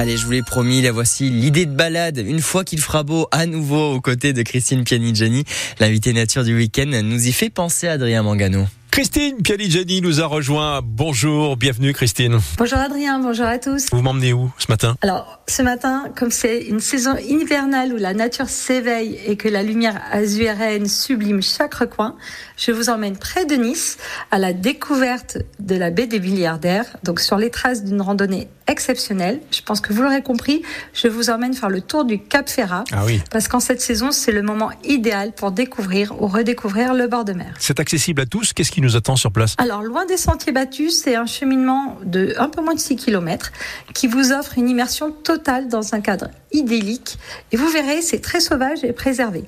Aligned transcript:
Allez, 0.00 0.16
je 0.16 0.24
vous 0.24 0.32
l'ai 0.32 0.42
promis, 0.42 0.80
la 0.80 0.92
voici, 0.92 1.28
l'idée 1.28 1.66
de 1.66 1.74
balade. 1.74 2.16
Une 2.16 2.40
fois 2.40 2.64
qu'il 2.64 2.80
fera 2.80 3.02
beau, 3.02 3.28
à 3.32 3.44
nouveau 3.44 3.92
aux 3.92 4.00
côtés 4.00 4.32
de 4.32 4.40
Christine 4.40 4.82
Pianigiani, 4.82 5.44
l'invité 5.78 6.14
nature 6.14 6.42
du 6.42 6.56
week-end, 6.56 7.02
nous 7.04 7.26
y 7.28 7.32
fait 7.32 7.50
penser 7.50 7.86
Adrien 7.86 8.22
Mangano. 8.22 8.66
Christine 8.90 9.40
Pianigiani 9.40 10.00
nous 10.00 10.20
a 10.20 10.26
rejoint. 10.26 10.80
Bonjour, 10.82 11.56
bienvenue 11.56 11.92
Christine. 11.92 12.40
Bonjour 12.58 12.78
Adrien, 12.78 13.20
bonjour 13.20 13.46
à 13.46 13.58
tous. 13.58 13.86
Vous 13.92 14.02
m'emmenez 14.02 14.32
où 14.32 14.50
ce 14.58 14.66
matin? 14.68 14.96
Alors, 15.02 15.40
ce 15.46 15.62
matin, 15.62 16.06
comme 16.16 16.32
c'est 16.32 16.64
une 16.64 16.80
saison 16.80 17.16
hivernale 17.16 17.92
où 17.92 17.96
la 17.96 18.14
nature 18.14 18.48
s'éveille 18.48 19.16
et 19.26 19.36
que 19.36 19.48
la 19.48 19.62
lumière 19.62 20.02
azuréenne 20.10 20.88
sublime 20.88 21.40
chaque 21.40 21.74
recoin, 21.74 22.16
je 22.56 22.72
vous 22.72 22.90
emmène 22.90 23.16
près 23.16 23.46
de 23.46 23.54
Nice 23.54 23.96
à 24.32 24.38
la 24.38 24.52
découverte 24.52 25.38
de 25.60 25.76
la 25.76 25.90
baie 25.90 26.08
des 26.08 26.18
Milliardaires, 26.18 26.86
donc 27.04 27.20
sur 27.20 27.36
les 27.36 27.50
traces 27.50 27.84
d'une 27.84 28.02
randonnée 28.02 28.48
exceptionnelle. 28.66 29.40
Je 29.50 29.62
pense 29.62 29.80
que 29.80 29.92
vous 29.92 30.02
l'aurez 30.02 30.22
compris, 30.22 30.62
je 30.94 31.08
vous 31.08 31.30
emmène 31.30 31.54
faire 31.54 31.70
le 31.70 31.80
tour 31.80 32.04
du 32.04 32.20
Cap 32.20 32.48
Ferrat. 32.48 32.84
Ah 32.92 33.04
oui. 33.04 33.20
Parce 33.30 33.48
qu'en 33.48 33.60
cette 33.60 33.80
saison, 33.80 34.12
c'est 34.12 34.32
le 34.32 34.42
moment 34.42 34.70
idéal 34.84 35.32
pour 35.32 35.52
découvrir 35.52 36.20
ou 36.22 36.26
redécouvrir 36.26 36.94
le 36.94 37.08
bord 37.08 37.24
de 37.24 37.32
mer. 37.32 37.54
C'est 37.58 37.80
accessible 37.80 38.22
à 38.22 38.26
tous. 38.26 38.52
Qu'est-ce 38.52 38.70
qui 38.70 38.79
nous 38.80 38.96
attend 38.96 39.16
sur 39.16 39.32
place 39.32 39.54
Alors, 39.58 39.82
loin 39.82 40.06
des 40.06 40.16
sentiers 40.16 40.52
battus, 40.52 41.00
c'est 41.02 41.16
un 41.16 41.26
cheminement 41.26 41.98
de 42.04 42.34
un 42.38 42.48
peu 42.48 42.62
moins 42.62 42.74
de 42.74 42.80
6 42.80 42.96
km 42.96 43.52
qui 43.94 44.06
vous 44.06 44.32
offre 44.32 44.58
une 44.58 44.68
immersion 44.68 45.10
totale 45.12 45.68
dans 45.68 45.94
un 45.94 46.00
cadre 46.00 46.28
idyllique. 46.52 47.18
Et 47.52 47.56
vous 47.56 47.68
verrez, 47.68 48.02
c'est 48.02 48.20
très 48.20 48.40
sauvage 48.40 48.84
et 48.84 48.92
préservé. 48.92 49.44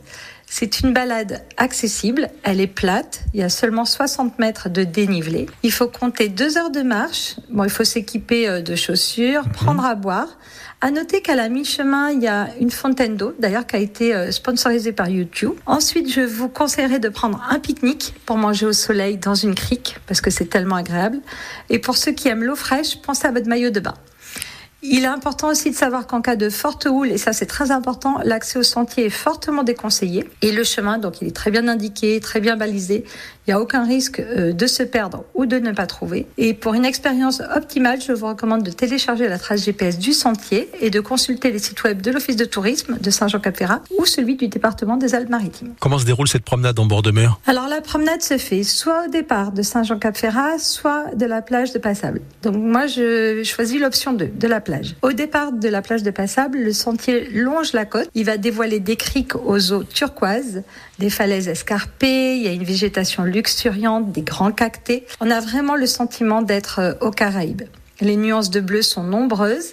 C'est 0.46 0.80
une 0.80 0.92
balade 0.92 1.42
accessible, 1.56 2.28
elle 2.42 2.60
est 2.60 2.66
plate, 2.66 3.22
il 3.32 3.40
y 3.40 3.42
a 3.42 3.48
seulement 3.48 3.84
60 3.84 4.38
mètres 4.38 4.68
de 4.68 4.84
dénivelé. 4.84 5.46
Il 5.62 5.72
faut 5.72 5.88
compter 5.88 6.28
deux 6.28 6.58
heures 6.58 6.70
de 6.70 6.82
marche, 6.82 7.36
bon, 7.48 7.64
il 7.64 7.70
faut 7.70 7.84
s'équiper 7.84 8.48
euh, 8.48 8.60
de 8.60 8.76
chaussures, 8.76 9.48
prendre 9.48 9.84
à 9.84 9.94
boire. 9.94 10.28
À 10.82 10.90
noter 10.90 11.22
qu'à 11.22 11.36
la 11.36 11.48
mi-chemin, 11.48 12.10
il 12.10 12.22
y 12.22 12.28
a 12.28 12.48
une 12.60 12.70
fontaine 12.70 13.16
d'eau, 13.16 13.34
d'ailleurs 13.38 13.66
qui 13.66 13.76
a 13.76 13.78
été 13.78 14.14
euh, 14.14 14.30
sponsorisée 14.32 14.92
par 14.92 15.08
YouTube. 15.08 15.52
Ensuite, 15.64 16.12
je 16.12 16.20
vous 16.20 16.48
conseillerais 16.48 16.98
de 16.98 17.08
prendre 17.08 17.40
un 17.48 17.58
pique-nique 17.58 18.14
pour 18.26 18.36
manger 18.36 18.66
au 18.66 18.72
soleil 18.72 19.16
dans 19.16 19.34
une 19.34 19.54
crique, 19.54 19.96
parce 20.06 20.20
que 20.20 20.30
c'est 20.30 20.46
tellement 20.46 20.76
agréable. 20.76 21.20
Et 21.70 21.78
pour 21.78 21.96
ceux 21.96 22.12
qui 22.12 22.28
aiment 22.28 22.44
l'eau 22.44 22.56
fraîche, 22.56 23.00
pensez 23.00 23.26
à 23.26 23.30
votre 23.30 23.48
maillot 23.48 23.70
de 23.70 23.80
bain. 23.80 23.94
Il 24.84 25.04
est 25.04 25.06
important 25.06 25.48
aussi 25.48 25.70
de 25.70 25.76
savoir 25.76 26.08
qu'en 26.08 26.20
cas 26.20 26.34
de 26.34 26.50
forte 26.50 26.86
houle, 26.90 27.12
et 27.12 27.16
ça 27.16 27.32
c'est 27.32 27.46
très 27.46 27.70
important, 27.70 28.18
l'accès 28.24 28.58
au 28.58 28.64
sentier 28.64 29.06
est 29.06 29.10
fortement 29.10 29.62
déconseillé. 29.62 30.28
Et 30.42 30.50
le 30.50 30.64
chemin, 30.64 30.98
donc 30.98 31.22
il 31.22 31.28
est 31.28 31.36
très 31.36 31.52
bien 31.52 31.68
indiqué, 31.68 32.18
très 32.18 32.40
bien 32.40 32.56
balisé. 32.56 33.04
Il 33.46 33.50
n'y 33.50 33.54
a 33.54 33.60
aucun 33.60 33.84
risque 33.84 34.18
euh, 34.18 34.52
de 34.52 34.66
se 34.66 34.82
perdre 34.82 35.24
ou 35.34 35.46
de 35.46 35.58
ne 35.58 35.70
pas 35.70 35.86
trouver. 35.86 36.26
Et 36.36 36.52
pour 36.52 36.74
une 36.74 36.84
expérience 36.84 37.42
optimale, 37.54 38.00
je 38.00 38.12
vous 38.12 38.26
recommande 38.26 38.64
de 38.64 38.72
télécharger 38.72 39.28
la 39.28 39.38
trace 39.38 39.64
GPS 39.64 39.98
du 39.98 40.12
sentier 40.12 40.68
et 40.80 40.90
de 40.90 40.98
consulter 41.00 41.52
les 41.52 41.60
sites 41.60 41.82
web 41.84 42.02
de 42.02 42.10
l'Office 42.10 42.36
de 42.36 42.44
tourisme 42.44 42.98
de 43.00 43.10
Saint-Jean-Cap-Ferrat 43.10 43.82
ou 43.98 44.04
celui 44.04 44.34
du 44.34 44.48
département 44.48 44.96
des 44.96 45.14
Alpes-Maritimes. 45.14 45.74
Comment 45.78 45.98
se 45.98 46.04
déroule 46.04 46.28
cette 46.28 46.44
promenade 46.44 46.78
en 46.80 46.86
bord 46.86 47.02
de 47.02 47.12
mer? 47.12 47.38
Alors 47.46 47.68
la 47.68 47.80
promenade 47.80 48.22
se 48.22 48.36
fait 48.36 48.64
soit 48.64 49.06
au 49.06 49.10
départ 49.10 49.52
de 49.52 49.62
Saint-Jean-Cap-Ferrat, 49.62 50.58
soit 50.58 51.14
de 51.14 51.26
la 51.26 51.40
plage 51.40 51.72
de 51.72 51.78
Passable. 51.78 52.20
Donc 52.42 52.56
moi 52.56 52.88
je 52.88 53.42
choisis 53.44 53.80
l'option 53.80 54.12
2, 54.12 54.26
de 54.26 54.48
la 54.48 54.60
plage. 54.60 54.71
Au 55.02 55.12
départ 55.12 55.52
de 55.52 55.68
la 55.68 55.82
plage 55.82 56.02
de 56.02 56.10
Passable, 56.10 56.58
le 56.58 56.72
sentier 56.72 57.28
longe 57.30 57.72
la 57.72 57.84
côte. 57.84 58.08
Il 58.14 58.24
va 58.24 58.36
dévoiler 58.36 58.80
des 58.80 58.96
criques 58.96 59.34
aux 59.36 59.72
eaux 59.72 59.84
turquoises, 59.84 60.62
des 60.98 61.10
falaises 61.10 61.48
escarpées, 61.48 62.36
il 62.36 62.42
y 62.42 62.48
a 62.48 62.52
une 62.52 62.64
végétation 62.64 63.24
luxuriante, 63.24 64.12
des 64.12 64.22
grands 64.22 64.52
cactés. 64.52 65.06
On 65.20 65.30
a 65.30 65.40
vraiment 65.40 65.76
le 65.76 65.86
sentiment 65.86 66.42
d'être 66.42 66.78
euh, 66.78 66.94
aux 67.00 67.10
Caraïbes. 67.10 67.62
Les 68.00 68.16
nuances 68.16 68.50
de 68.50 68.60
bleu 68.60 68.82
sont 68.82 69.04
nombreuses 69.04 69.72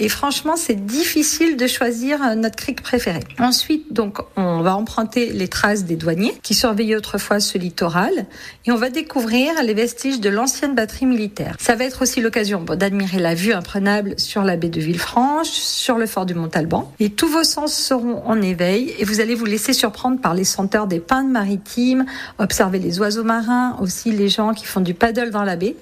et 0.00 0.08
franchement, 0.08 0.56
c'est 0.56 0.86
difficile 0.86 1.58
de 1.58 1.66
choisir 1.66 2.22
euh, 2.24 2.34
notre 2.34 2.56
crique 2.56 2.82
préféré. 2.82 3.20
Ensuite, 3.38 3.92
donc, 3.92 4.18
on 4.34 4.62
va 4.62 4.74
emprunter 4.74 5.30
les 5.30 5.46
traces 5.46 5.84
des 5.84 5.96
douaniers 5.96 6.32
qui 6.42 6.54
surveillaient 6.54 6.96
autrefois 6.96 7.38
ce 7.38 7.58
littoral 7.58 8.26
et 8.64 8.72
on 8.72 8.76
va 8.76 8.88
découvrir 8.88 9.52
les 9.62 9.74
vestiges 9.74 10.18
de 10.18 10.30
l'ancienne 10.30 10.74
batterie 10.74 11.04
militaire. 11.04 11.54
Ça 11.60 11.76
va 11.76 11.84
être 11.84 12.00
aussi 12.00 12.22
l'occasion 12.22 12.62
d'admirer 12.62 13.18
la 13.18 13.34
vue 13.34 13.52
imprenable 13.52 14.14
sur 14.16 14.42
la 14.42 14.56
baie 14.56 14.70
de 14.70 14.80
Villefranche, 14.80 15.50
sur 15.50 15.98
le 15.98 16.06
fort 16.06 16.24
du 16.24 16.34
Montalban. 16.34 16.90
Et 16.98 17.10
tous 17.10 17.28
vos 17.28 17.44
sens 17.44 17.74
seront 17.74 18.22
en 18.24 18.40
éveil 18.40 18.94
et 18.98 19.04
vous 19.04 19.20
allez 19.20 19.34
vous 19.34 19.44
laisser 19.44 19.74
surprendre 19.74 20.18
par 20.18 20.32
les 20.32 20.44
senteurs 20.44 20.86
des 20.86 21.00
pins 21.00 21.24
maritimes, 21.24 22.06
observer 22.38 22.78
les 22.78 23.00
oiseaux 23.00 23.24
marins, 23.24 23.76
aussi 23.82 24.12
les 24.12 24.30
gens 24.30 24.54
qui 24.54 24.64
font 24.64 24.80
du 24.80 24.94
paddle 24.94 25.30
dans 25.30 25.44
la 25.44 25.56
baie. 25.56 25.76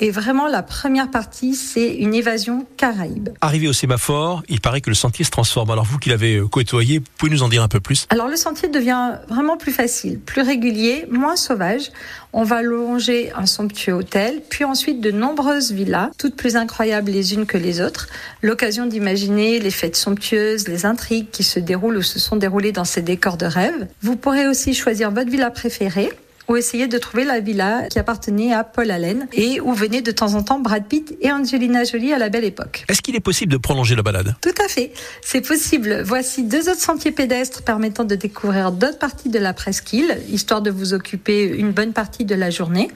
Et 0.00 0.10
vraiment, 0.10 0.48
la 0.48 0.62
première 0.62 1.10
partie, 1.10 1.54
c'est 1.54 1.94
une 1.94 2.14
évasion 2.14 2.66
caraïbe. 2.78 3.28
Au 3.68 3.72
sémaphore, 3.72 4.42
il 4.48 4.60
paraît 4.60 4.80
que 4.80 4.90
le 4.90 4.94
sentier 4.94 5.24
se 5.24 5.30
transforme. 5.30 5.70
Alors 5.70 5.84
vous 5.84 5.98
qui 5.98 6.08
l'avez 6.08 6.36
euh, 6.36 6.46
côtoyé, 6.46 7.00
pouvez 7.18 7.30
nous 7.30 7.42
en 7.42 7.48
dire 7.48 7.62
un 7.62 7.68
peu 7.68 7.80
plus? 7.80 8.06
Alors 8.10 8.28
le 8.28 8.36
sentier 8.36 8.68
devient 8.68 9.12
vraiment 9.28 9.56
plus 9.56 9.72
facile, 9.72 10.18
plus 10.18 10.42
régulier, 10.42 11.06
moins 11.10 11.36
sauvage. 11.36 11.90
On 12.32 12.44
va 12.44 12.62
longer 12.62 13.32
un 13.32 13.46
somptueux 13.46 13.92
hôtel, 13.92 14.40
puis 14.48 14.64
ensuite 14.64 15.00
de 15.00 15.10
nombreuses 15.10 15.72
villas, 15.72 16.10
toutes 16.16 16.36
plus 16.36 16.56
incroyables 16.56 17.10
les 17.10 17.34
unes 17.34 17.46
que 17.46 17.58
les 17.58 17.80
autres. 17.80 18.08
L'occasion 18.42 18.86
d'imaginer 18.86 19.58
les 19.58 19.70
fêtes 19.70 19.96
somptueuses, 19.96 20.68
les 20.68 20.86
intrigues 20.86 21.30
qui 21.30 21.42
se 21.42 21.58
déroulent 21.58 21.98
ou 21.98 22.02
se 22.02 22.18
sont 22.18 22.36
déroulées 22.36 22.72
dans 22.72 22.84
ces 22.84 23.02
décors 23.02 23.36
de 23.36 23.46
rêve. 23.46 23.88
Vous 24.02 24.16
pourrez 24.16 24.46
aussi 24.46 24.74
choisir 24.74 25.10
votre 25.10 25.30
villa 25.30 25.50
préférée 25.50 26.10
ou 26.50 26.56
essayer 26.56 26.88
de 26.88 26.98
trouver 26.98 27.24
la 27.24 27.38
villa 27.38 27.86
qui 27.88 28.00
appartenait 28.00 28.52
à 28.52 28.64
Paul 28.64 28.90
Allen 28.90 29.28
et 29.32 29.60
où 29.60 29.72
venaient 29.72 30.02
de 30.02 30.10
temps 30.10 30.34
en 30.34 30.42
temps 30.42 30.58
Brad 30.58 30.84
Pitt 30.84 31.16
et 31.20 31.30
Angelina 31.30 31.84
Jolie 31.84 32.12
à 32.12 32.18
la 32.18 32.28
belle 32.28 32.42
époque. 32.42 32.84
Est-ce 32.88 33.02
qu'il 33.02 33.14
est 33.14 33.20
possible 33.20 33.52
de 33.52 33.56
prolonger 33.56 33.94
la 33.94 34.02
balade? 34.02 34.34
Tout 34.42 34.62
à 34.62 34.66
fait, 34.66 34.92
c'est 35.22 35.46
possible. 35.46 36.02
Voici 36.04 36.42
deux 36.42 36.68
autres 36.68 36.80
sentiers 36.80 37.12
pédestres 37.12 37.62
permettant 37.62 38.02
de 38.02 38.16
découvrir 38.16 38.72
d'autres 38.72 38.98
parties 38.98 39.28
de 39.28 39.38
la 39.38 39.52
presqu'île, 39.52 40.18
histoire 40.28 40.60
de 40.60 40.72
vous 40.72 40.92
occuper 40.92 41.44
une 41.46 41.70
bonne 41.70 41.92
partie 41.92 42.24
de 42.24 42.34
la 42.34 42.50
journée. 42.50 42.90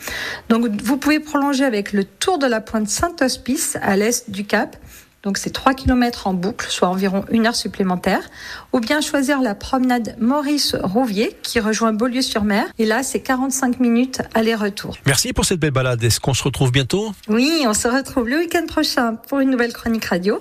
Donc 0.48 0.66
vous 0.82 0.96
pouvez 0.96 1.20
prolonger 1.20 1.62
avec 1.62 1.92
le 1.92 2.02
tour 2.02 2.38
de 2.38 2.46
la 2.48 2.60
pointe 2.60 2.88
Saint-Hospice 2.88 3.78
à 3.80 3.96
l'est 3.96 4.28
du 4.30 4.44
Cap 4.44 4.76
donc 5.24 5.38
c'est 5.38 5.50
3 5.50 5.74
km 5.74 6.26
en 6.26 6.34
boucle, 6.34 6.66
soit 6.68 6.88
environ 6.88 7.24
une 7.30 7.46
heure 7.46 7.56
supplémentaire, 7.56 8.20
ou 8.72 8.80
bien 8.80 9.00
choisir 9.00 9.40
la 9.40 9.54
promenade 9.54 10.14
Maurice-Rouvier 10.20 11.34
qui 11.42 11.60
rejoint 11.60 11.92
Beaulieu-sur-Mer. 11.94 12.66
Et 12.78 12.84
là, 12.84 13.02
c'est 13.02 13.20
45 13.20 13.80
minutes 13.80 14.20
aller-retour. 14.34 14.96
Merci 15.06 15.32
pour 15.32 15.46
cette 15.46 15.60
belle 15.60 15.70
balade. 15.70 16.04
Est-ce 16.04 16.20
qu'on 16.20 16.34
se 16.34 16.44
retrouve 16.44 16.70
bientôt? 16.70 17.12
Oui, 17.28 17.64
on 17.66 17.72
se 17.72 17.88
retrouve 17.88 18.28
le 18.28 18.38
week-end 18.38 18.66
prochain 18.66 19.14
pour 19.14 19.40
une 19.40 19.50
nouvelle 19.50 19.72
chronique 19.72 20.04
radio. 20.04 20.40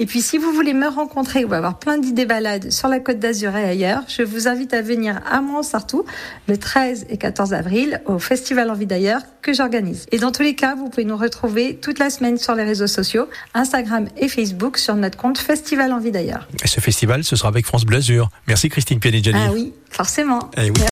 Et 0.00 0.06
puis 0.06 0.20
si 0.20 0.36
vous 0.36 0.52
voulez 0.52 0.74
me 0.74 0.88
rencontrer 0.88 1.44
ou 1.44 1.54
avoir 1.54 1.78
plein 1.78 1.98
d'idées 1.98 2.26
balades 2.26 2.72
sur 2.72 2.88
la 2.88 2.98
côte 2.98 3.20
d'Azur 3.20 3.56
et 3.56 3.64
ailleurs, 3.64 4.02
je 4.08 4.22
vous 4.22 4.48
invite 4.48 4.74
à 4.74 4.82
venir 4.82 5.20
à 5.30 5.40
Montsartou 5.40 6.04
le 6.48 6.56
13 6.58 7.06
et 7.08 7.18
14 7.18 7.54
avril 7.54 8.02
au 8.06 8.18
Festival 8.18 8.70
Envie 8.70 8.86
d'ailleurs 8.86 9.22
que 9.44 9.52
j'organise. 9.52 10.06
Et 10.10 10.18
dans 10.18 10.32
tous 10.32 10.42
les 10.42 10.56
cas, 10.56 10.74
vous 10.74 10.88
pouvez 10.88 11.04
nous 11.04 11.16
retrouver 11.16 11.76
toute 11.76 11.98
la 11.98 12.10
semaine 12.10 12.38
sur 12.38 12.54
les 12.54 12.64
réseaux 12.64 12.86
sociaux, 12.86 13.28
Instagram 13.52 14.08
et 14.16 14.28
Facebook 14.28 14.78
sur 14.78 14.96
notre 14.96 15.18
compte 15.18 15.38
Festival 15.38 15.92
Envie 15.92 16.10
d'ailleurs. 16.10 16.48
Et 16.64 16.68
ce 16.68 16.80
festival, 16.80 17.22
ce 17.22 17.36
sera 17.36 17.48
avec 17.50 17.66
France 17.66 17.84
Blasure. 17.84 18.30
Merci 18.48 18.70
Christine 18.70 18.98
Pianigiani. 18.98 19.38
Ah 19.46 19.52
oui, 19.52 19.72
forcément. 19.90 20.50
Eh 20.56 20.70
oui. 20.70 20.82